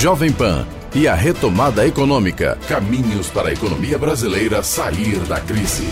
[0.00, 2.56] Jovem Pan e a retomada econômica.
[2.68, 5.88] Caminhos para a economia brasileira sair da crise.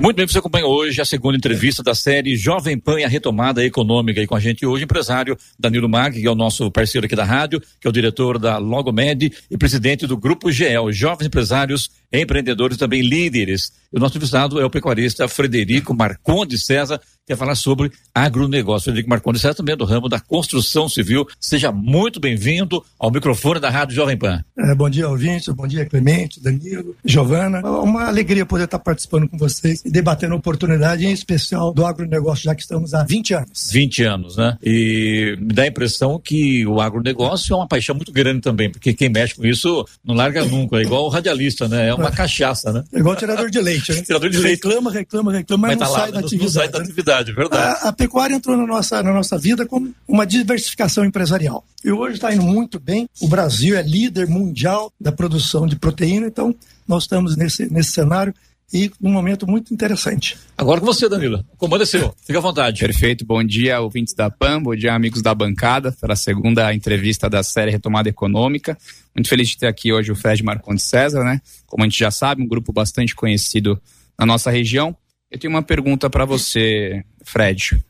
[0.00, 3.62] Muito bem, você acompanha hoje a segunda entrevista da série Jovem Pan e a retomada
[3.62, 4.22] econômica.
[4.22, 7.24] E com a gente hoje, empresário Danilo Mag, que é o nosso parceiro aqui da
[7.24, 12.76] rádio, que é o diretor da Logomed e presidente do Grupo GEL, Jovens Empresários, Empreendedores
[12.76, 13.72] também líderes.
[13.92, 18.84] E o nosso convidado é o pecuarista Frederico Marcondes César, quer falar sobre agronegócio.
[18.84, 21.26] Frederico Marcondes César também é do ramo da construção civil.
[21.40, 24.44] Seja muito bem-vindo ao microfone da Rádio Jovem Pan.
[24.58, 27.60] É, bom dia, ouvintes, bom dia, Clemente, Danilo, Giovana.
[27.80, 32.44] Uma alegria poder estar participando com vocês e debatendo a oportunidade, em especial do agronegócio,
[32.44, 33.70] já que estamos há 20 anos.
[33.72, 34.56] 20 anos, né?
[34.62, 38.94] E me dá a impressão que o agronegócio é uma paixão muito grande também, porque
[38.94, 41.88] quem mexe com isso não larga nunca, é igual o radialista, né?
[41.88, 42.84] É uma cachaça, né?
[42.92, 44.02] É igual tirador de leite, né?
[44.06, 44.64] tirador de leite.
[44.64, 47.32] Reclama, reclama, reclama, mas, mas não, tá sai lá, não, sai da atividade.
[47.32, 47.84] verdade.
[47.84, 51.64] A, a, pecuária entrou na nossa, na nossa vida como uma diversificação empresarial.
[51.84, 53.08] E hoje está indo muito bem.
[53.20, 56.54] O Brasil é líder mundial da produção de proteína, então
[56.86, 58.34] nós estamos nesse, nesse cenário
[58.72, 60.36] e num momento muito interessante.
[60.58, 61.44] Agora com você, Danilo.
[61.52, 62.14] O comando é seu.
[62.20, 62.80] Fique à vontade.
[62.80, 63.24] Perfeito.
[63.24, 64.62] Bom dia, ouvintes da PAN.
[64.62, 68.76] Bom dia, amigos da bancada, para a segunda entrevista da série Retomada Econômica.
[69.14, 71.40] Muito feliz de ter aqui hoje o Fred Marcondes César, né?
[71.66, 73.80] Como a gente já sabe, um grupo bastante conhecido
[74.18, 74.96] na nossa região.
[75.30, 77.84] Eu tenho uma pergunta para você, Fred.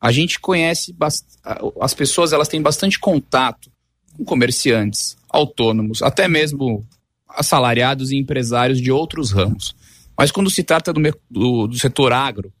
[0.00, 0.94] A gente conhece
[1.80, 3.70] as pessoas, elas têm bastante contato
[4.16, 6.86] com comerciantes, autônomos, até mesmo
[7.28, 9.74] assalariados e empresários de outros ramos.
[10.16, 12.52] Mas quando se trata do, do, do setor agro,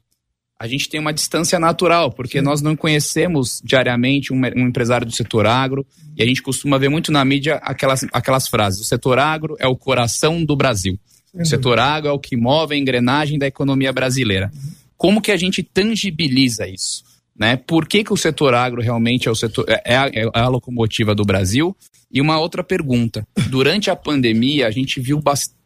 [0.58, 5.12] a gente tem uma distância natural, porque nós não conhecemos diariamente um, um, empresário do
[5.12, 9.18] setor agro, e a gente costuma ver muito na mídia aquelas, aquelas frases: o setor
[9.18, 10.98] agro é o coração do Brasil.
[11.34, 14.52] O setor agro é o que move a engrenagem da economia brasileira.
[14.96, 17.02] Como que a gente tangibiliza isso?
[17.36, 17.56] Né?
[17.56, 21.12] Por que, que o setor agro realmente é, o setor, é, a, é a locomotiva
[21.12, 21.76] do Brasil?
[22.10, 25.63] E uma outra pergunta: durante a pandemia, a gente viu bastante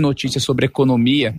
[0.00, 1.36] notícia sobre economia,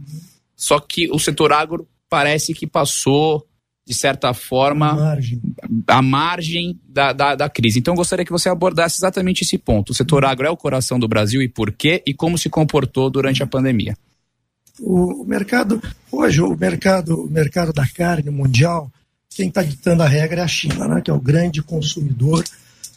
[0.55, 3.47] só que o setor agro parece que passou,
[3.87, 5.41] de certa forma, a margem,
[5.87, 7.79] a margem da, da, da, crise.
[7.79, 9.91] Então, eu gostaria que você abordasse exatamente esse ponto.
[9.91, 12.03] O setor agro é o coração do Brasil e por quê?
[12.05, 13.95] E como se comportou durante a pandemia?
[14.79, 18.91] O mercado, hoje, o mercado, o mercado da carne mundial,
[19.29, 22.43] quem está ditando a regra é a China, né, que é o grande consumidor.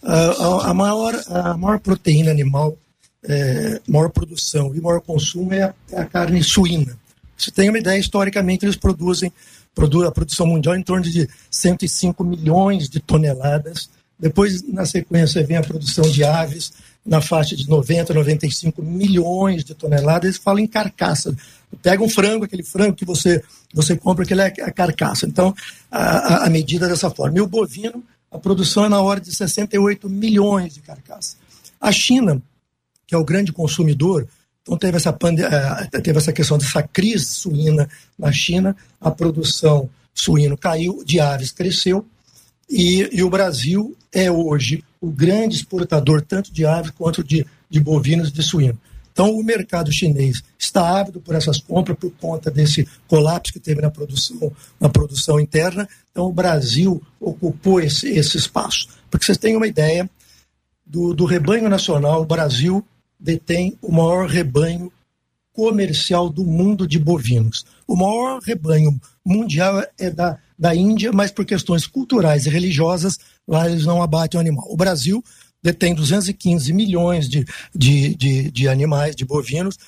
[0.03, 2.77] Uh, a, maior, a maior proteína animal,
[3.25, 6.99] é, maior produção e maior consumo é a, é a carne suína.
[7.37, 9.33] Você tem uma ideia, historicamente eles produzem
[9.75, 13.89] produ a produção mundial em torno de 105 milhões de toneladas.
[14.19, 16.73] Depois, na sequência, vem a produção de aves
[17.05, 20.25] na faixa de 90, 95 milhões de toneladas.
[20.25, 21.35] Eles falam em carcaça.
[21.83, 23.43] Pega um frango, aquele frango que você,
[23.75, 25.27] você compra, aquele é a carcaça.
[25.27, 25.55] Então,
[25.91, 27.39] a, a medida é dessa forma.
[27.39, 31.37] E o bovino, a produção é na ordem de 68 milhões de carcaças.
[31.81, 32.41] A China,
[33.13, 34.27] que é o grande consumidor,
[34.63, 37.87] então teve essa, eh, teve essa questão dessa crise suína
[38.19, 42.07] na China, a produção suíno caiu, de aves cresceu,
[42.71, 47.81] e, e o Brasil é hoje o grande exportador tanto de aves quanto de, de
[47.81, 48.81] bovinos de suíno.
[49.13, 53.83] Então o mercado chinês está ávido por essas compras por conta desse colapso que teve
[53.83, 54.51] na produção,
[54.81, 55.87] na produção interna.
[56.11, 58.89] Então o Brasil ocupou esse, esse espaço.
[59.11, 60.09] Porque vocês tenham uma ideia
[60.87, 62.83] do, do rebanho nacional, o Brasil
[63.23, 64.93] detém o maior rebanho
[65.53, 67.65] comercial do mundo de bovinos.
[67.87, 73.69] O maior rebanho mundial é da, da Índia, mas por questões culturais e religiosas, lá
[73.69, 74.67] eles não abatem o animal.
[74.69, 75.23] O Brasil
[75.63, 77.45] detém 215 milhões de,
[77.75, 79.79] de, de, de animais, de bovinos,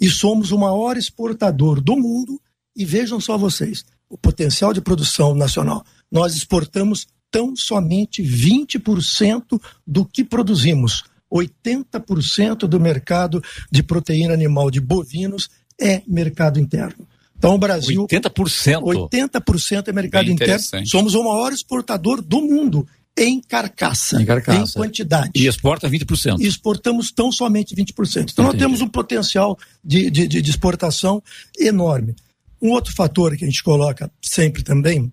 [0.00, 2.40] e somos o maior exportador do mundo.
[2.76, 5.84] E vejam só vocês, o potencial de produção nacional.
[6.10, 11.04] Nós exportamos tão somente 20% do que produzimos.
[11.32, 15.48] 80% do mercado de proteína animal de bovinos
[15.80, 17.06] é mercado interno.
[17.36, 18.06] Então o Brasil.
[18.06, 18.80] 80%?
[19.10, 20.64] 80% é mercado interno.
[20.86, 22.86] Somos o maior exportador do mundo
[23.16, 24.60] em carcaça, em, carcaça.
[24.60, 25.30] em quantidade.
[25.34, 26.40] E exporta 20%.
[26.40, 27.82] E exportamos tão somente 20%.
[27.86, 28.36] Então Entendi.
[28.36, 31.22] nós temos um potencial de, de, de exportação
[31.58, 32.16] enorme.
[32.60, 35.12] Um outro fator que a gente coloca sempre também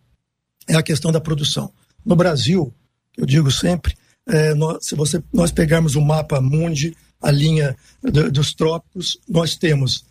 [0.67, 1.71] é a questão da produção.
[2.03, 2.73] No Brasil,
[3.17, 3.93] eu digo sempre,
[4.27, 9.55] é, nós, se você, nós pegarmos o mapa mundi, a linha do, dos trópicos, nós
[9.55, 10.05] temos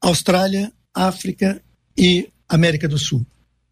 [0.00, 1.62] Austrália, África
[1.96, 3.24] e América do Sul.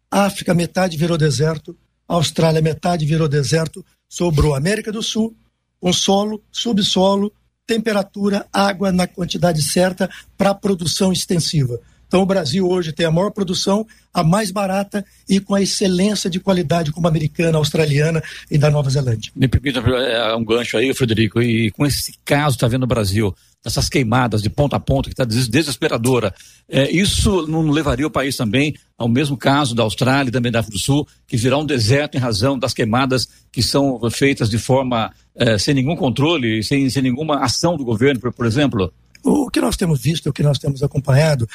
[0.09, 1.77] África, metade virou deserto,
[2.07, 5.35] Austrália, metade virou deserto, sobrou América do Sul,
[5.81, 7.31] um solo, subsolo,
[7.65, 11.79] temperatura, água na quantidade certa para produção extensiva.
[12.09, 16.27] Então o Brasil hoje tem a maior produção, a mais barata e com a excelência
[16.27, 19.31] de qualidade como a americana, australiana e da Nova Zelândia.
[19.35, 23.33] Me permita é, um gancho aí, Frederico, e com esse caso está vendo no Brasil,
[23.63, 26.33] dessas queimadas de ponta a ponta que está desesperadora,
[26.67, 30.61] é, isso não levaria o país também ao mesmo caso da Austrália e também da
[30.61, 34.57] África do Sul, que virá um deserto em razão das queimadas que são feitas de
[34.57, 38.91] forma é, sem nenhum controle, sem, sem nenhuma ação do governo, por, por exemplo?
[39.23, 41.47] O que nós temos visto, o que nós temos acompanhado,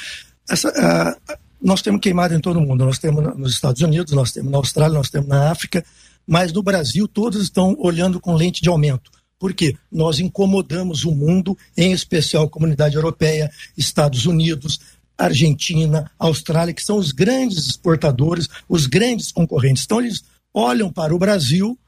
[0.48, 2.84] essa, uh, nós temos queimado em todo mundo.
[2.84, 5.84] Nós temos nos Estados Unidos, nós temos na Austrália, nós temos na África,
[6.26, 9.10] mas no Brasil todos estão olhando com lente de aumento.
[9.38, 9.76] Por quê?
[9.90, 14.80] Nós incomodamos o mundo, em especial a comunidade europeia, Estados Unidos,
[15.16, 19.84] Argentina, Austrália, que são os grandes exportadores, os grandes concorrentes.
[19.84, 21.78] Então, eles olham para o Brasil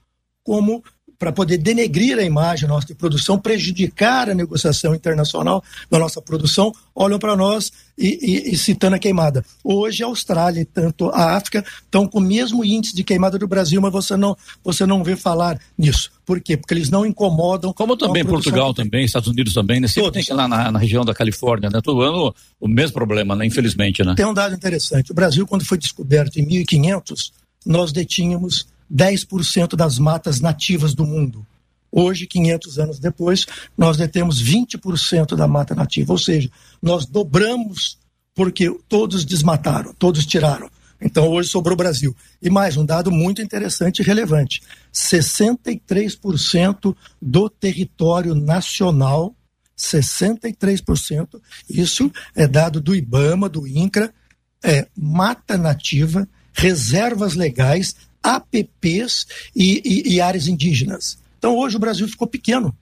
[0.43, 0.83] como
[1.19, 6.73] para poder denegrir a imagem nossa de produção, prejudicar a negociação internacional da nossa produção,
[6.95, 9.45] olham para nós e, e, e, citando a queimada.
[9.65, 13.49] Hoje a Austrália e tanto a África estão com o mesmo índice de queimada do
[13.49, 16.11] Brasil, mas você não, você não vê falar nisso.
[16.27, 16.57] Por quê?
[16.57, 17.73] Porque eles não incomodam.
[17.73, 19.89] Como também Portugal, também, Estados Unidos também, né?
[19.89, 21.81] Sempre tem lá na, na, região da Califórnia, né?
[21.81, 23.47] Todo ano o mesmo problema, né?
[23.47, 24.15] Infelizmente, né?
[24.17, 25.13] Tem um dado interessante.
[25.13, 27.33] O Brasil, quando foi descoberto em 1500,
[27.65, 31.47] nós detínhamos 10% das matas nativas do mundo.
[31.91, 33.47] Hoje, 500 anos depois,
[33.77, 36.51] nós detemos 20% da mata nativa, ou seja,
[36.83, 37.99] nós dobramos
[38.35, 40.69] porque todos desmataram, todos tiraram.
[41.01, 42.15] Então, hoje sobrou o Brasil.
[42.41, 44.63] E mais um dado muito interessante e relevante:
[44.93, 49.35] 63% do território nacional,
[49.77, 54.15] 63%, isso é dado do IBAMA, do INCRA,
[54.63, 61.19] é mata nativa, reservas legais APPs e, e, e áreas indígenas.
[61.39, 62.75] Então hoje o Brasil ficou pequeno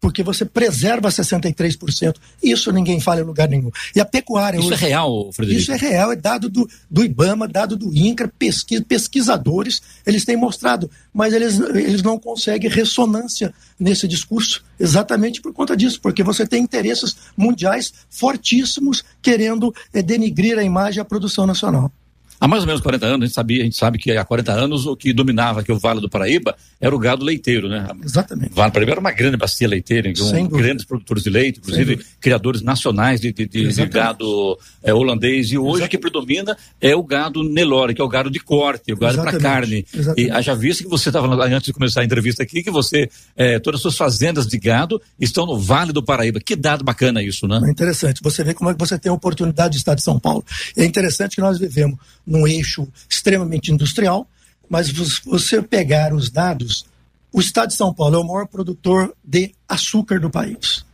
[0.00, 2.16] porque você preserva 63%.
[2.42, 3.70] Isso ninguém fala em lugar nenhum.
[3.94, 4.58] E a pecuária.
[4.58, 5.62] Isso hoje, é real, Frederico?
[5.62, 10.36] Isso é real, é dado do, do IBAMA, dado do INCRA, pesquisa, pesquisadores, eles têm
[10.36, 16.46] mostrado, mas eles, eles não conseguem ressonância nesse discurso, exatamente por conta disso, porque você
[16.46, 21.92] tem interesses mundiais fortíssimos querendo é, denigrir a imagem e a produção nacional.
[22.40, 24.52] Há mais ou menos 40 anos, a gente, sabia, a gente sabe que há 40
[24.52, 27.88] anos o que dominava aqui o Vale do Paraíba era o gado leiteiro, né?
[28.04, 28.52] Exatamente.
[28.52, 31.98] O Vale do Paraíba era uma grande bacia leiteira, com grandes produtores de leite, inclusive
[32.20, 35.50] criadores nacionais de, de, de, gado é, holandês.
[35.50, 38.92] E hoje o que predomina é o gado Nelore, que é o gado de corte,
[38.92, 39.84] o gado para carne.
[39.92, 40.28] Exatamente.
[40.28, 43.58] E haja visto que você estava antes de começar a entrevista aqui, que você, é,
[43.58, 46.38] todas as suas fazendas de gado estão no Vale do Paraíba.
[46.40, 47.60] Que dado bacana isso, né?
[47.66, 48.20] É interessante.
[48.22, 50.44] Você vê como é que você tem a oportunidade de estar de São Paulo.
[50.76, 51.98] É interessante que nós vivemos
[52.28, 54.28] num eixo extremamente industrial,
[54.68, 54.90] mas
[55.24, 56.84] você pegar os dados,
[57.32, 60.84] o estado de São Paulo é o maior produtor de açúcar do país.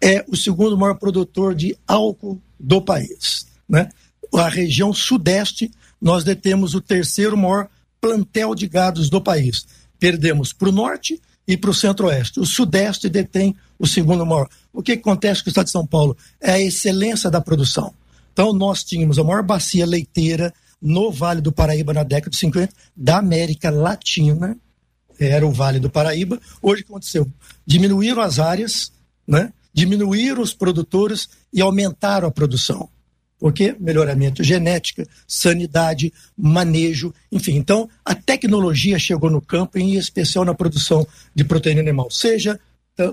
[0.00, 3.46] É o segundo maior produtor de álcool do país.
[3.68, 3.88] Né?
[4.34, 5.70] A região sudeste,
[6.00, 7.68] nós detemos o terceiro maior
[8.00, 9.66] plantel de gados do país.
[9.98, 12.40] Perdemos para o norte e para o centro-oeste.
[12.40, 14.48] O sudeste detém o segundo maior.
[14.72, 16.16] O que acontece com o estado de São Paulo?
[16.40, 17.94] É a excelência da produção.
[18.38, 22.72] Então, nós tínhamos a maior bacia leiteira no Vale do Paraíba na década de 50
[22.96, 24.56] da América Latina,
[25.18, 26.40] era o Vale do Paraíba.
[26.62, 27.26] Hoje, o que aconteceu?
[27.66, 28.92] Diminuíram as áreas,
[29.26, 29.52] né?
[29.74, 32.88] diminuíram os produtores e aumentaram a produção.
[33.40, 33.74] Por quê?
[33.76, 37.56] Melhoramento genética, sanidade, manejo, enfim.
[37.56, 42.60] Então, a tecnologia chegou no campo, em especial na produção de proteína animal, seja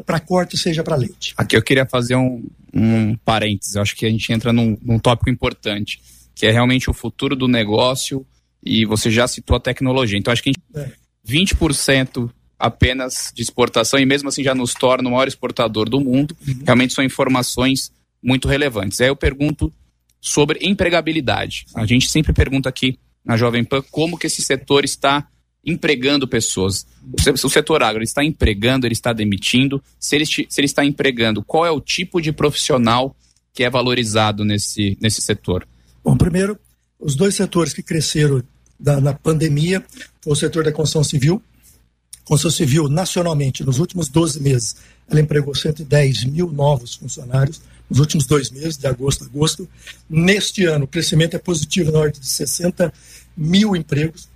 [0.06, 1.34] para corte, seja para leite.
[1.38, 5.30] Aqui eu queria fazer um, um parênteses, acho que a gente entra num, num tópico
[5.30, 6.02] importante,
[6.34, 8.26] que é realmente o futuro do negócio
[8.64, 10.18] e você já citou a tecnologia.
[10.18, 10.92] Então acho que a gente, é.
[11.28, 16.36] 20% apenas de exportação e mesmo assim já nos torna o maior exportador do mundo.
[16.48, 16.62] Uhum.
[16.66, 19.00] Realmente são informações muito relevantes.
[19.02, 19.72] Aí eu pergunto
[20.20, 21.66] sobre empregabilidade.
[21.76, 25.28] A gente sempre pergunta aqui na Jovem Pan como que esse setor está
[25.66, 26.86] empregando pessoas.
[27.44, 29.82] O setor agro está empregando, ele está demitindo.
[30.00, 33.16] Se ele, se ele está empregando, qual é o tipo de profissional
[33.54, 35.68] que é valorizado nesse, nesse setor?
[36.04, 36.60] Bom, primeiro,
[37.00, 38.44] os dois setores que cresceram
[38.80, 39.84] da, na pandemia
[40.22, 41.42] foi o setor da construção civil.
[42.24, 44.76] Construção civil, nacionalmente, nos últimos 12 meses,
[45.10, 49.70] ela empregou 110 mil novos funcionários nos últimos dois meses, de agosto a agosto.
[50.10, 52.92] Neste ano, o crescimento é positivo na ordem de 60
[53.38, 54.28] mil empregos.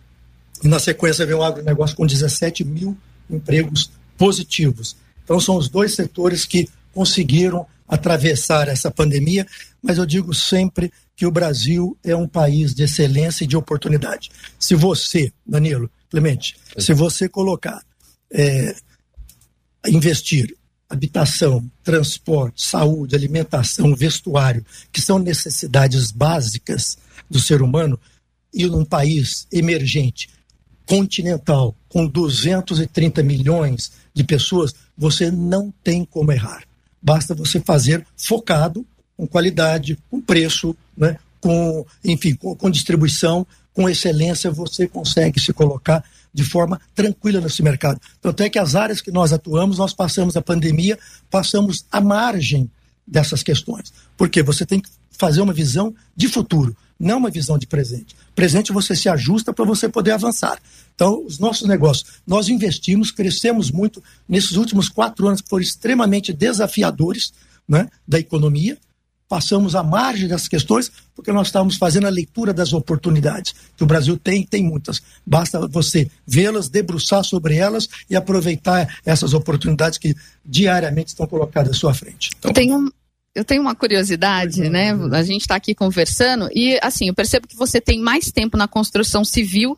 [0.64, 2.98] E na sequência vem o agronegócio com 17 mil
[3.30, 4.96] empregos positivos.
[5.24, 9.48] Então são os dois setores que conseguiram atravessar essa pandemia,
[9.82, 14.30] mas eu digo sempre que o Brasil é um país de excelência e de oportunidade.
[14.60, 17.84] Se você, Danilo, Clemente, se você colocar,
[18.32, 18.76] é,
[19.88, 20.56] investir
[20.90, 26.98] habitação, transporte, saúde, alimentação, vestuário, que são necessidades básicas
[27.30, 28.00] do ser humano,
[28.52, 30.28] e num país emergente,
[30.90, 36.64] continental, com 230 milhões de pessoas, você não tem como errar.
[37.00, 38.84] Basta você fazer focado,
[39.16, 41.18] com qualidade, com preço, né?
[41.40, 46.04] com, enfim, com, com distribuição, com excelência, você consegue se colocar
[46.34, 48.02] de forma tranquila nesse mercado.
[48.20, 50.98] Tanto é que as áreas que nós atuamos, nós passamos a pandemia,
[51.30, 52.70] passamos à margem
[53.06, 53.94] dessas questões.
[54.18, 58.16] Porque você tem que fazer uma visão de futuro, não uma visão de presente.
[58.36, 60.60] Presente você se ajusta para você poder avançar.
[60.94, 66.34] Então, os nossos negócios, nós investimos, crescemos muito nesses últimos quatro anos que foram extremamente
[66.34, 67.32] desafiadores
[67.68, 68.78] né, da economia
[69.30, 73.86] passamos à margem dessas questões, porque nós estamos fazendo a leitura das oportunidades que o
[73.86, 75.02] Brasil tem, tem muitas.
[75.24, 81.80] Basta você vê-las, debruçar sobre elas e aproveitar essas oportunidades que diariamente estão colocadas à
[81.80, 82.32] sua frente.
[82.40, 82.92] Então, eu tenho,
[83.40, 84.92] eu tenho uma curiosidade, né?
[85.12, 88.68] A gente está aqui conversando e, assim, eu percebo que você tem mais tempo na
[88.68, 89.78] construção civil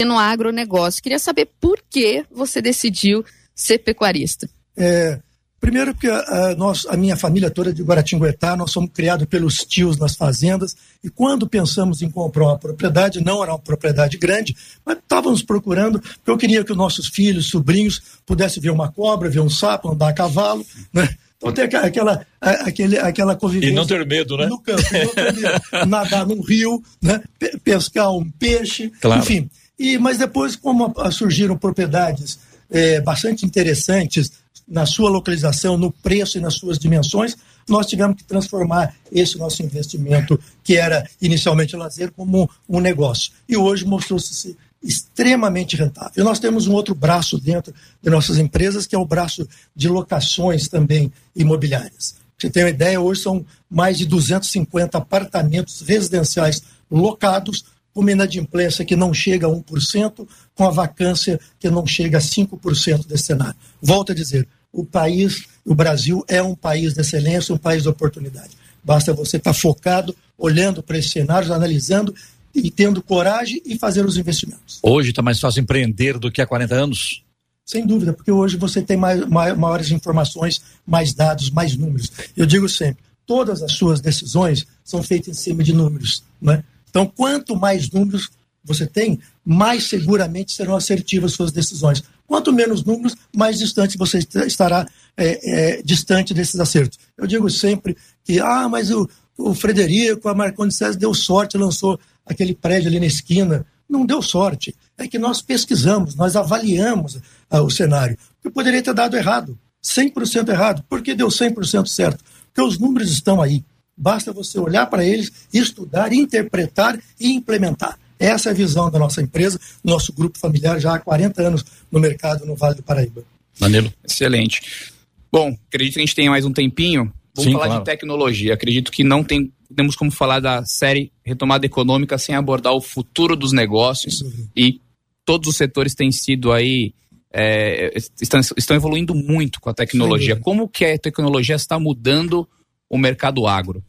[0.00, 1.02] que no agronegócio.
[1.02, 4.48] Queria saber por que você decidiu ser pecuarista.
[4.76, 5.20] É,
[5.64, 9.64] Primeiro porque a, a, nós, a minha família toda de Guaratinguetá, nós somos criados pelos
[9.64, 14.54] tios nas fazendas e quando pensamos em comprar uma propriedade, não era uma propriedade grande,
[14.84, 19.30] mas estávamos procurando, porque eu queria que os nossos filhos, sobrinhos, pudessem ver uma cobra,
[19.30, 21.08] ver um sapo, andar a cavalo, né?
[21.50, 23.70] Então tem aquela, aquele, aquela convivência.
[23.70, 24.46] E não ter medo, né?
[24.46, 25.86] No campo, não ter medo.
[25.86, 27.22] Nadar num rio, né?
[27.62, 29.20] pescar um peixe, claro.
[29.20, 29.50] enfim.
[29.78, 32.38] E, mas depois, como surgiram propriedades
[32.70, 34.32] é, bastante interessantes
[34.66, 37.36] na sua localização, no preço e nas suas dimensões,
[37.68, 43.32] nós tivemos que transformar esse nosso investimento, que era inicialmente lazer, como um negócio.
[43.48, 46.12] E hoje mostrou-se extremamente rentável.
[46.16, 49.88] E nós temos um outro braço dentro de nossas empresas, que é o braço de
[49.88, 52.16] locações também imobiliárias.
[52.38, 57.64] Você tem uma ideia, hoje são mais de 250 apartamentos residenciais locados
[57.94, 62.20] com uma inadimplência que não chega a 1%, com a vacância que não chega a
[62.20, 63.54] 5% desse cenário.
[63.80, 67.88] Volto a dizer, o país, o Brasil é um país de excelência, um país de
[67.88, 68.50] oportunidade.
[68.82, 72.14] Basta você estar focado, olhando para esses cenários, analisando
[72.54, 74.78] e tendo coragem e fazer os investimentos.
[74.82, 77.24] Hoje está mais fácil empreender do que há 40 anos?
[77.64, 82.12] Sem dúvida, porque hoje você tem mais, maiores informações, mais dados, mais números.
[82.36, 86.22] Eu digo sempre, todas as suas decisões são feitas em cima de números.
[86.40, 86.62] Né?
[86.88, 88.30] Então, quanto mais números
[88.62, 92.02] você tem, mais seguramente serão assertivas suas decisões.
[92.26, 96.98] Quanto menos números, mais distante você estará é, é, distante desses acertos.
[97.16, 101.98] Eu digo sempre que, ah, mas o, o Frederico, a Marcondes César deu sorte, lançou
[102.24, 103.66] aquele prédio ali na esquina.
[103.88, 104.74] Não deu sorte.
[104.96, 107.18] É que nós pesquisamos, nós avaliamos
[107.50, 108.16] ah, o cenário.
[108.42, 110.84] Que poderia ter dado errado, 100% errado.
[110.88, 112.24] Por que deu 100% certo?
[112.46, 113.64] Porque os números estão aí.
[113.96, 117.98] Basta você olhar para eles, estudar, interpretar e implementar.
[118.18, 122.00] Essa é a visão da nossa empresa, nosso grupo familiar, já há 40 anos no
[122.00, 123.22] mercado no Vale do Paraíba.
[123.58, 123.92] Danilo.
[124.02, 124.92] Excelente.
[125.30, 127.12] Bom, acredito que a gente tenha mais um tempinho.
[127.34, 127.80] Vamos Sim, falar claro.
[127.80, 128.54] de tecnologia.
[128.54, 133.34] Acredito que não tem, temos como falar da série Retomada Econômica sem abordar o futuro
[133.34, 134.20] dos negócios.
[134.20, 134.48] Uhum.
[134.56, 134.80] E
[135.24, 136.94] todos os setores têm sido aí.
[137.36, 140.36] É, estão, estão evoluindo muito com a tecnologia.
[140.36, 142.48] Como que a tecnologia está mudando
[142.88, 143.82] o mercado agro?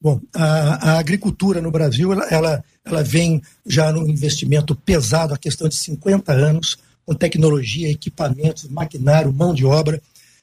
[0.00, 5.38] Bom, a, a agricultura no Brasil, ela, ela, ela, vem já num investimento pesado, a
[5.38, 10.00] questão de 50 anos, com tecnologia, equipamentos, maquinário, mão de obra.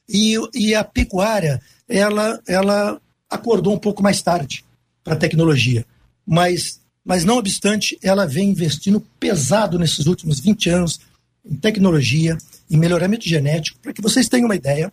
[0.08, 4.64] E, e a pecuária, ela, ela acordou um pouco mais tarde
[5.04, 5.86] para a tecnologia.
[6.26, 11.00] Mas, mas, não obstante, ela vem investindo pesado nesses últimos 20 anos
[11.46, 12.38] em tecnologia,
[12.70, 14.92] em melhoramento genético, para que vocês tenham uma ideia,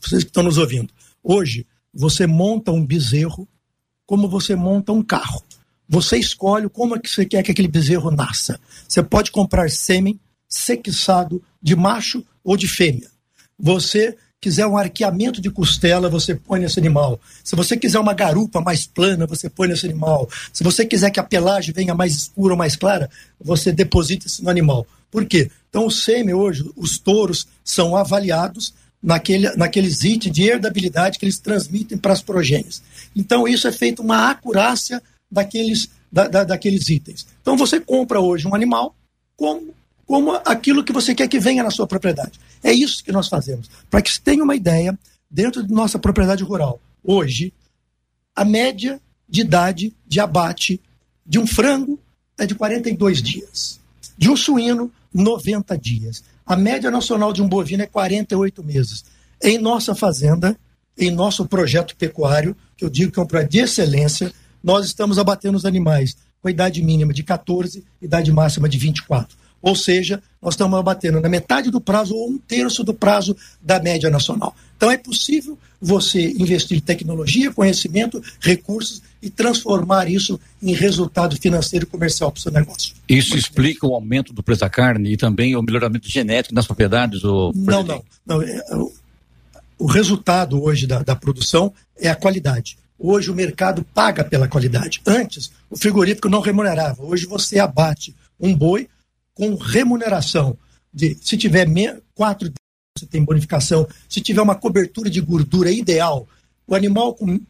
[0.00, 0.92] vocês que estão nos ouvindo.
[1.22, 3.48] Hoje, você monta um bezerro
[4.06, 5.42] como você monta um carro.
[5.88, 8.60] Você escolhe como é que você quer que aquele bezerro nasça.
[8.88, 13.10] Você pode comprar sêmen sequizado de macho ou de fêmea.
[13.58, 17.18] Você quiser um arqueamento de costela, você põe nesse animal.
[17.44, 20.28] Se você quiser uma garupa mais plana, você põe nesse animal.
[20.52, 23.08] Se você quiser que a pelagem venha mais escura ou mais clara,
[23.40, 24.84] você deposita isso no animal.
[25.12, 25.48] Por quê?
[25.70, 31.38] Então, o sêmen hoje, os touros são avaliados naquele, naqueles itens de herdabilidade que eles
[31.38, 32.82] transmitem para as progênies.
[33.14, 37.28] Então, isso é feito uma acurácia daqueles, da, da, daqueles itens.
[37.40, 38.92] Então, você compra hoje um animal
[39.36, 39.72] como,
[40.12, 42.38] como aquilo que você quer que venha na sua propriedade.
[42.62, 43.70] É isso que nós fazemos.
[43.88, 44.98] Para que você tenha uma ideia,
[45.30, 47.50] dentro de nossa propriedade rural, hoje,
[48.36, 50.78] a média de idade de abate
[51.24, 51.98] de um frango
[52.36, 53.80] é de 42 dias.
[54.18, 56.22] De um suíno, 90 dias.
[56.44, 59.06] A média nacional de um bovino é 48 meses.
[59.42, 60.54] Em nossa fazenda,
[60.94, 64.30] em nosso projeto pecuário, que eu digo que é um projeto de excelência,
[64.62, 69.40] nós estamos abatendo os animais com a idade mínima de 14, idade máxima de 24.
[69.62, 73.80] Ou seja, nós estamos abatendo na metade do prazo ou um terço do prazo da
[73.80, 74.54] média nacional.
[74.76, 81.84] Então é possível você investir em tecnologia, conhecimento, recursos e transformar isso em resultado financeiro
[81.84, 82.94] e comercial para o seu negócio.
[83.08, 87.22] Isso explica o aumento do preço da carne e também o melhoramento genético nas propriedades?
[87.22, 87.52] Ou...
[87.54, 88.04] Não, não.
[88.26, 88.92] não é, é, o,
[89.78, 92.76] o, resultado hoje da, da produção é a qualidade.
[92.98, 95.00] Hoje o mercado paga pela qualidade.
[95.06, 97.04] Antes, o frigorífico não remunerava.
[97.04, 98.88] Hoje você abate um boi
[99.34, 100.56] com remuneração
[100.92, 101.66] de se tiver
[102.14, 102.52] quatro
[102.96, 106.28] você tem bonificação, se tiver uma cobertura de gordura ideal,
[106.66, 107.40] o animal com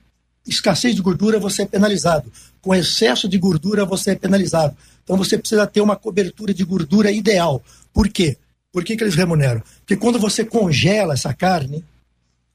[0.47, 4.77] escassez de gordura você é penalizado, com excesso de gordura você é penalizado.
[5.03, 7.63] Então você precisa ter uma cobertura de gordura ideal.
[7.93, 8.37] Por quê?
[8.73, 9.63] Por que, que eles remuneram?
[9.81, 11.85] Porque quando você congela essa carne,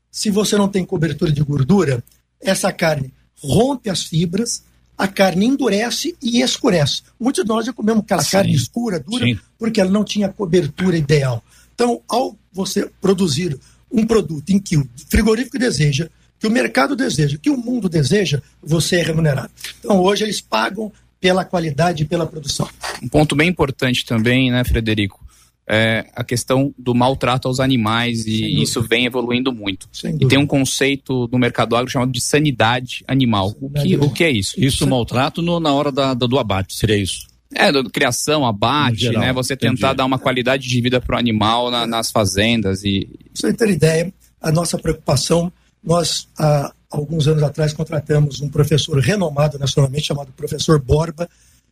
[0.09, 2.03] se você não tem cobertura de gordura,
[2.41, 4.63] essa carne rompe as fibras,
[4.97, 7.03] a carne endurece e escurece.
[7.19, 8.31] Muitos de nós já comemos aquela Sim.
[8.31, 9.39] carne escura, dura, Sim.
[9.57, 11.43] porque ela não tinha cobertura ideal.
[11.75, 13.57] Então, ao você produzir
[13.91, 18.41] um produto em que o frigorífico deseja, que o mercado deseja, que o mundo deseja,
[18.61, 19.51] você é remunerado.
[19.79, 22.67] Então, hoje eles pagam pela qualidade e pela produção.
[23.01, 25.26] Um ponto bem importante também, né, Frederico?
[25.67, 29.89] É, a questão do maltrato aos animais e isso vem evoluindo muito.
[30.19, 33.53] E tem um conceito no mercado agro chamado de sanidade animal.
[33.59, 34.53] O que, o que é isso?
[34.57, 37.27] Isso, maltrato no, na hora da, do abate, seria isso?
[37.53, 39.33] É, do, criação, abate, geral, né?
[39.33, 39.75] Você entendi.
[39.75, 43.09] tentar dar uma qualidade de vida para o animal na, nas fazendas e...
[43.33, 45.51] Você ter ideia, a nossa preocupação,
[45.83, 51.29] nós há alguns anos atrás contratamos um professor renomado nacionalmente chamado professor Borba,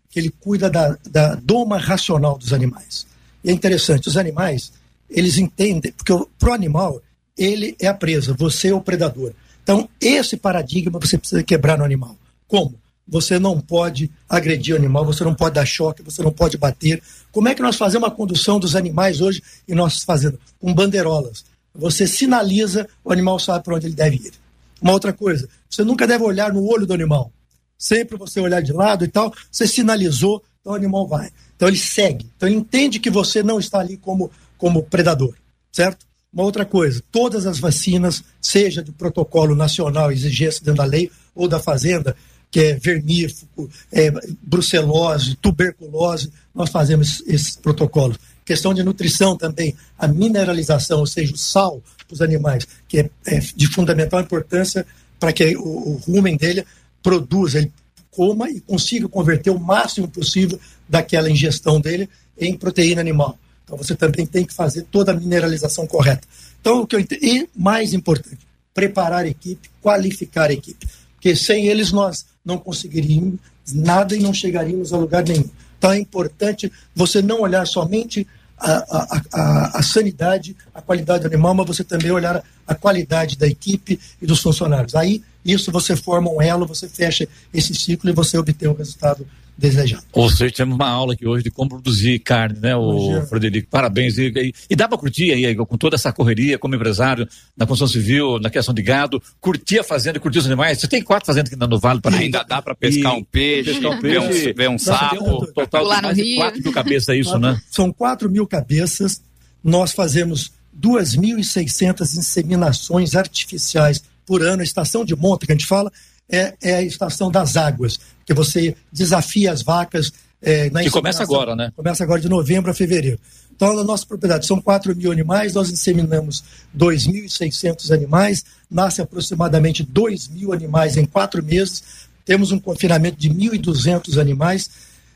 [0.10, 3.06] que ele cuida da, da doma racional dos animais.
[3.46, 4.72] E é interessante, os animais,
[5.08, 7.00] eles entendem, porque para o animal,
[7.38, 9.34] ele é a presa, você é o predador.
[9.62, 12.18] Então, esse paradigma você precisa quebrar no animal.
[12.48, 12.74] Como?
[13.08, 17.04] Você não pode agredir o animal, você não pode dar choque, você não pode bater.
[17.32, 20.40] Como é que nós fazemos a condução dos animais hoje em nossas fazendas?
[20.60, 21.46] Com bandeirolas.
[21.76, 24.34] Você sinaliza, o animal sabe para onde ele deve ir.
[24.82, 27.32] Uma outra coisa, você nunca deve olhar no olho do animal.
[27.78, 31.30] Sempre você olhar de lado e tal, você sinalizou, então o animal vai.
[31.56, 32.28] Então ele segue.
[32.36, 35.36] Então ele entende que você não está ali como, como predador,
[35.72, 36.08] certo?
[36.34, 41.48] Uma outra coisa, todas as vacinas, seja de protocolo nacional, exigência dentro da lei, ou
[41.48, 42.16] da fazenda,
[42.52, 48.18] que é vermífugo, é, brucelose, tuberculose, nós fazemos esses protocolos.
[48.44, 53.10] Questão de nutrição também, a mineralização, ou seja, o sal para os animais, que é,
[53.28, 54.86] é, de fundamental importância
[55.20, 56.66] para que o, o rumen dele
[57.02, 57.72] produza, ele
[58.16, 63.38] coma e consiga converter o máximo possível daquela ingestão dele em proteína animal.
[63.64, 66.28] Então você também tem que fazer toda a mineralização correta.
[66.62, 68.40] Então o que eu entendo, e mais importante,
[68.74, 73.40] preparar a equipe, qualificar a equipe, porque sem eles nós não conseguiríamos
[73.74, 75.50] nada e não chegaríamos a lugar nenhum.
[75.78, 81.28] Então é importante você não olhar somente a, a, a, a, sanidade, a qualidade do
[81.28, 84.96] animal, mas você também olhar a qualidade da equipe e dos funcionários.
[84.96, 89.26] Aí, isso você forma um elo, você fecha esse ciclo e você obtém o resultado
[89.58, 90.04] desejado.
[90.12, 93.70] Ou seja, temos uma aula aqui hoje de como produzir carne, né, o Frederico?
[93.70, 94.18] Parabéns.
[94.18, 97.88] E, e, e dá para curtir aí, com toda essa correria, como empresário, na construção
[97.88, 100.80] civil, na criação de gado, curtir a fazenda, curtir os animais.
[100.80, 103.92] Você tem quatro fazendas aqui no Vale para Ainda dá para pescar, um peixe, pescar
[103.92, 105.48] um peixe, ver um, ver um sapo.
[105.54, 107.62] total de quatro mil cabeças, é isso, quatro, né?
[107.72, 109.22] São quatro mil cabeças.
[109.64, 114.62] Nós fazemos 2.600 inseminações artificiais por ano.
[114.62, 115.92] A estação de monta que a gente fala
[116.30, 120.12] é, é a estação das águas que você desafia as vacas.
[120.42, 121.72] É, que começa agora, né?
[121.76, 123.20] Começa agora de novembro a fevereiro.
[123.56, 126.44] Então, na nossa propriedade são 4 mil animais, nós inseminamos
[126.78, 131.82] 2.600 animais, nasce aproximadamente 2 mil animais em quatro meses,
[132.26, 134.70] temos um confinamento de 1.200 animais,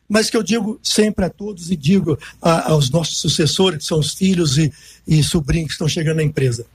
[0.07, 3.99] mas que eu digo sempre a todos e digo a, aos nossos sucessores, que são
[3.99, 4.71] os filhos e,
[5.05, 6.65] e sobrinhos que estão chegando na empresa.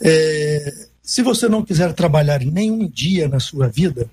[0.00, 4.08] É, se você não quiser trabalhar nenhum dia na sua vida,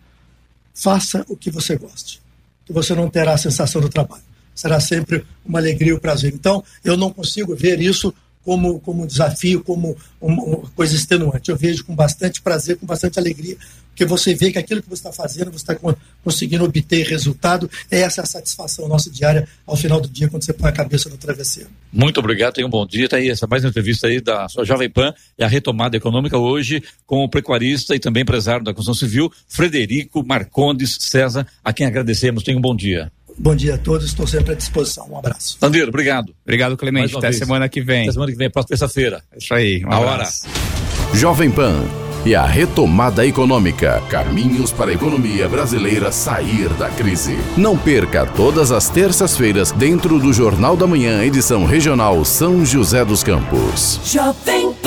[0.74, 2.22] faça o que você goste,
[2.66, 4.24] que você não terá a sensação do trabalho.
[4.56, 6.34] Será sempre uma alegria e um prazer.
[6.34, 11.52] Então, eu não consigo ver isso como, como um desafio, como uma coisa extenuante.
[11.52, 13.58] Eu vejo com bastante prazer, com bastante alegria,
[14.00, 15.76] porque você vê que aquilo que você está fazendo, você está
[16.24, 17.70] conseguindo obter resultado.
[17.92, 20.72] É essa é a satisfação nossa diária ao final do dia, quando você põe a
[20.72, 21.70] cabeça no travesseiro.
[21.92, 23.06] Muito obrigado, tenha um bom dia.
[23.06, 26.38] Está aí essa mais uma entrevista aí da sua Jovem Pan, é a retomada econômica
[26.38, 31.86] hoje com o pecuarista e também empresário da construção civil, Frederico Marcondes César, a quem
[31.86, 32.42] agradecemos.
[32.42, 33.12] Tenha um bom dia.
[33.38, 35.10] Bom dia a todos, estou sempre à disposição.
[35.12, 35.58] Um abraço.
[35.60, 36.34] Sandiro, obrigado.
[36.46, 37.18] Obrigado, Clemente.
[37.18, 37.38] Até vez.
[37.38, 38.04] semana que vem.
[38.04, 39.22] Até semana que vem, próxima terça-feira.
[39.34, 39.84] É isso aí.
[39.84, 40.48] Um a abraço.
[40.48, 41.18] hora.
[41.18, 44.02] Jovem Pan e a retomada econômica.
[44.10, 47.38] Caminhos para a economia brasileira sair da crise.
[47.58, 53.24] Não perca todas as terças-feiras dentro do Jornal da Manhã, edição regional São José dos
[53.24, 54.00] Campos.
[54.06, 54.79] Jovem.